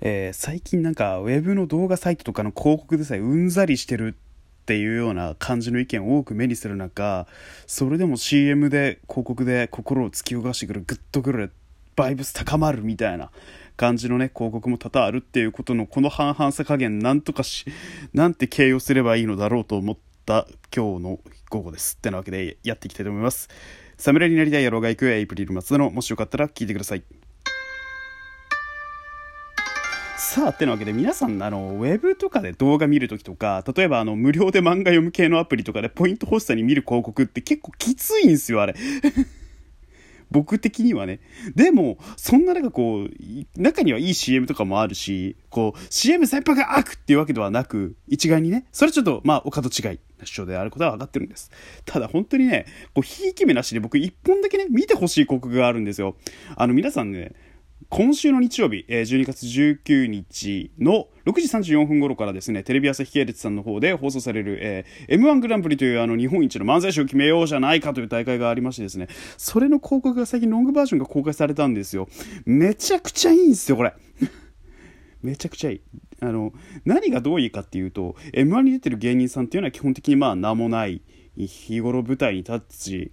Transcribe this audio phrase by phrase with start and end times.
[0.00, 7.26] えー、最近なんかウェブの動画サイトとかの広告でさえうんざりしてるっていうような感じの意見を多く目にする中
[7.66, 11.52] それでも CM で広告で心を突き動かしてくるグッとくる
[11.94, 13.30] バイブス高まるみたいな
[13.76, 17.66] 感じのね広告も多々あるっていうことのこの半々さ加減なんとかし
[18.12, 21.18] なんて形容すればいいのだろうと思った今日の
[21.48, 21.96] 午後です。
[21.96, 23.48] ってなわけでやっていきたいと思います。
[23.98, 27.02] 侍になりたい野郎が行くエイプリル松田のもしよかったら聞いてください。
[30.18, 38.74] さあってなわけで皆さんあのウェブとかで動画見るときとか例えばあの無料で漫画読む系のアプリとかでポイント欲しさに見る広告って結構きついんですよあれ
[40.30, 41.20] 僕的にはね。
[41.54, 43.10] でも、そんな中こう、
[43.56, 51.52] 中にはいい CM とかもあるし、こう、CM 先輩が悪っていうわけではなく、一概にね、それちょっと、まあ、お門違いな主張であることは分かってるんです。
[51.84, 56.16] ただ本当にね、こう、ひいき目なしで僕一本だけね、見てほしい広告があるんですよ。
[56.56, 57.32] あの、皆さんね、
[57.88, 72.08] 今週の日曜日、12月19日の6時34分頃からですね、テレビ朝日系列さんの方で放送される、えー、M1 グランプリというあの日本一の漫才師を決めようじゃないかという大会がありましてですね、それの広告が最近ロングバージョンが公開されたんですよ。
[72.44, 73.94] めちゃくちゃいいんですよ、これ。
[75.22, 75.80] めちゃくちゃいい。
[76.20, 76.52] あの、
[76.84, 81.02] 何がどういいかっていうと、M1 に出てる芸人さんっていうのは基本的にまあ名もない、
[81.36, 83.10] 日頃舞台に立つ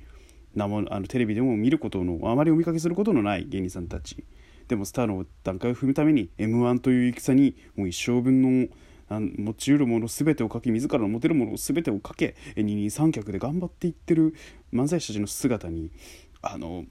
[0.55, 4.23] 名もあのテレビでも見ることの、あまりお見かけすることのない芸人さんたち。
[4.67, 8.67] でもスターの段階を踏むために m 1という戦にもう一生分の
[9.09, 14.33] 持ちうるもの全てをかけ自らの持てるもの全てをかけ二人三脚で頑張っていってる
[14.73, 15.91] 漫才師たちの姿に
[16.41, 16.85] あの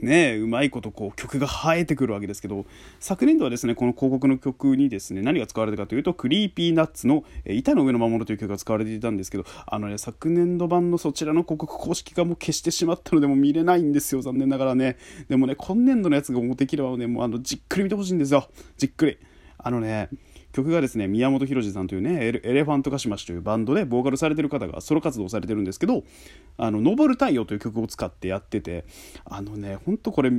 [0.00, 2.64] ねうまいことこう曲が映えてくるわけですけど
[2.98, 14.96] 昨年度はですねこの広告の曲にですね何が使われたかというとクリーピーナッツの「板の上の魔物」という曲が使われていたんですけどあのね昨年度版のそちらの広告公式がもう消してしまったのでも見れないんですよ残念ながらね。
[15.28, 18.48] でもね今年度のやつがもうできればねもうあのじっくり見てほしいんですよ。
[18.76, 19.18] じっくり。
[19.58, 20.08] あのね
[20.52, 26.04] 曲がですね宮本浩次さんというねエレファントカシマシというバンドでボーカルされてる方がソロ活動されてるんですけど
[26.58, 28.84] 「あの登る太陽」という曲を使ってやってて
[29.24, 30.30] あのねほんとこれ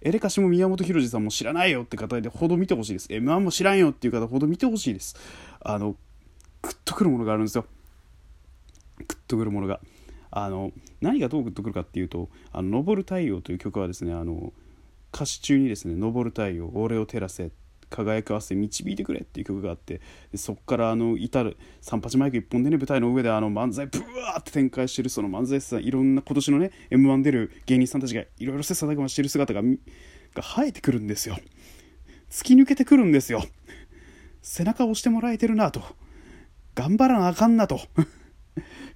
[0.00, 3.08] エレカシも宮本浩次さんも知らないよって方でほど見てほしいです。
[3.08, 5.16] M1 も知らんよっていう方ほど見てほしいです。
[5.60, 5.96] あの
[6.60, 7.64] グッとくるものがあるんですよ。
[8.98, 9.80] グッとくるものが。
[10.30, 14.52] あの何がどうグッとくるかっていうと「あの登る太陽」という曲はですねあの
[15.14, 17.52] 歌詞中にですね「登る太陽俺を照らせ」
[17.94, 20.00] 輝く汗導いてくれっていう曲があって
[20.34, 31.36] そこからあの至る三八マイク一本でね舞台の上であの漫才ブワーって展開してるその漫才師さんいろんな今年のね m 1出る芸人さんたちがいろいろ切磋琢磨してる姿がが生えてくるんですよ。
[32.28, 33.44] 突き抜けてくるんですよ。
[34.42, 35.82] 背中を押してもらえてるなと。
[36.74, 37.80] 頑張らなあかんなと。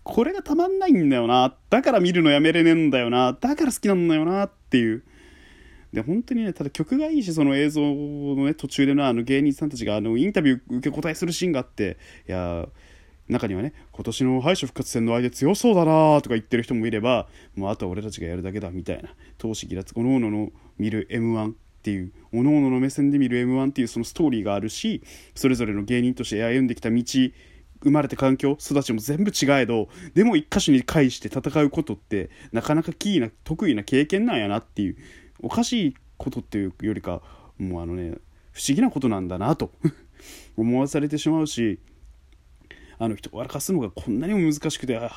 [0.03, 1.54] これがたまんないんだよな。
[1.70, 3.32] だから見るのやめれねえんだよな。
[3.41, 5.04] だから好きなんだよなっていう。
[5.93, 11.97] で本当にねただ曲がいいしその映像のね途中でのあの芸人さんたちがあのインタビュー受け答えするシーンがあって
[12.28, 12.69] いや
[13.28, 25.03] 中にはね今年の敗者復活戦の相手強そうだなとか言ってる人もいればもうあとは俺たちがやるだけだみたいな闘志ギラつおのおのの見る m 1っていうおのおのの目線で見る m 1っていうそのストーリーがあるし
[25.34, 27.03] それぞれの芸人として歩んできた道
[27.81, 34.97] 生まれた環境育ちも全部違えどでも一箇所に返して戦うことってなかなかキーな得意な経験なんやなっていう
[35.41, 37.22] おかしいことっていうよりか
[37.59, 38.19] もうあのね
[38.53, 39.72] 不思議なことなんだなと
[40.56, 41.78] 思わされてしまうし
[42.99, 45.10] あの人を笑かすのがこんなにも難しくては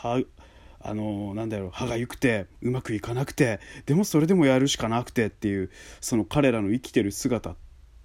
[0.83, 7.55] あのなんだろう歯がゆくてうまくいかなくてでもそれでもやるしかなくてっていうその彼らの生きてる姿っ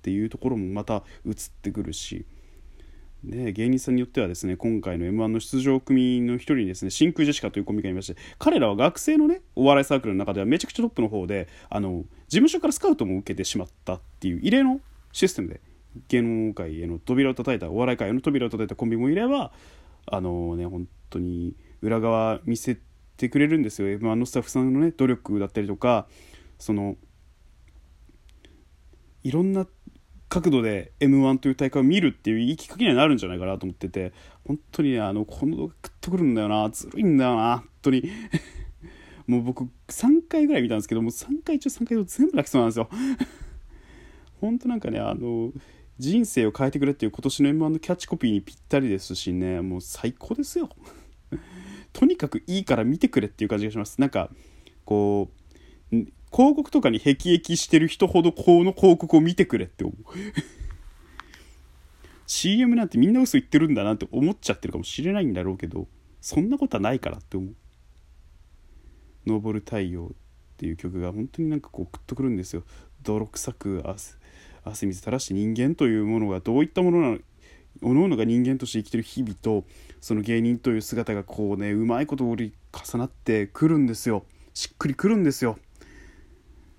[0.03, 2.27] ていうところもまた映ってくるし
[3.27, 14.81] で芸人さんによってはですね今回の m 1の出場組の一人にですね真空ジェシカというコンビがいまして彼らは学生のねお笑いサークルの中ではめちゃくちゃトップの方であの事務所からスカウトも受けてしまったっていう異例の
[15.13, 15.61] システムで
[16.09, 19.53] 芸能界への扉を叩いたお笑い界への扉を叩いたコンビもいれば
[20.07, 22.79] あのね本当に裏側見せ
[23.17, 23.89] てくれるんですよ。
[23.89, 26.07] m 1のスタッフさんのね努力だったりとか
[26.59, 26.97] その
[29.25, 29.67] いろんな
[30.29, 34.13] 角度で m 1という大会を見るっていういいきっかけにはなるんじゃないかなと思ってて
[34.45, 38.11] 本当にねあのこの動画食ってくるんだよなずるいんだよな本当に。
[39.27, 42.89] もう僕3回ぐらい見たんですけども3回中3回と全部泣きそうなんですよ。
[44.41, 45.53] 本当なんかねあの
[45.99, 50.69] 人生を変えてくれっていう今年の m 1のキャッチコピーにぴったりですしねもう最高ですよ。
[51.93, 54.01] とにかくいいから見てくれっていう感じがします。
[54.01, 54.31] なんか
[54.85, 55.31] こ
[55.93, 55.97] う
[56.33, 59.97] 広告とかに辟易してる人ほどこの広告を見てくれって思う。
[62.27, 65.87] CM なんてみんな嘘言ってるんだなって思っちゃってるかもしれないんだろうけど
[66.21, 67.55] そんなことはないからって思う
[69.29, 70.11] 「昇る太陽」っ
[70.57, 72.65] ていう曲が本当になんかこうグッとくるんですよ。
[73.03, 73.85] 泥臭く
[74.65, 77.19] 汗水垂らして人間というものがどういったものなの
[77.83, 79.65] おのおのが人間として生きてる日々と
[80.01, 84.25] その芸人という姿がこうねうまいこと折り重なってくるんですよ。
[84.55, 85.59] しっくりくるんですよ。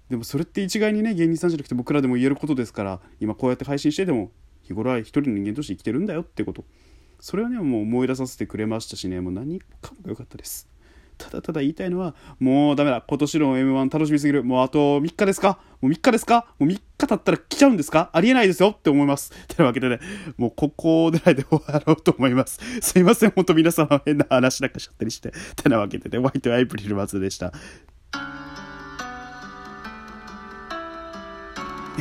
[0.09, 4.31] でもそれって一概にね芸人さんじゃなくて僕らでも言えることですから今こうやって配信してでも
[4.63, 6.65] 日頃は一人の人間として生きてるんだよってこと
[7.19, 10.69] それはねもう思い出させてくれましたしねもう何かも良かったです
[11.18, 13.01] ただただ言いたいのは、もうダメだ。
[13.01, 14.44] 今年の M1 楽しみすぎる。
[14.44, 15.57] もうあと3日ですか？
[15.81, 16.53] もう3日ですか？
[16.60, 18.12] もう3日経ったら来ちゃうんですか？
[18.13, 19.31] ありえないですよって思います。
[19.48, 20.00] てなわけでね、
[20.38, 22.60] もうここでないで終わろうと思います。
[22.81, 25.33] すいません、ほんと皆様変な話なんかしちゃったりして。
[25.56, 27.51] てなわけでね、ホワイトアイプリル松でした。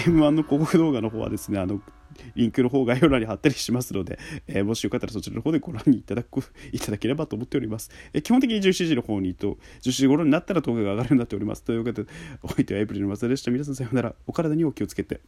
[0.07, 1.81] M1 の広告動画の方はですね、あの、
[2.35, 6.41] リンクの方概要欄に貼ったりしますので、えー、もしよかったらそちらの方でご覧にいただく
[6.73, 7.91] いただければと思っております。
[8.13, 11.63] えー、基本的に17時の方にと、17時頃になったら動画が上がるようになっております。
[11.63, 12.11] ということで、
[12.43, 13.51] お相手はエイプリルの松田でした。
[13.51, 14.15] 皆さんさようなら。
[14.27, 15.21] お体にお気をつけて。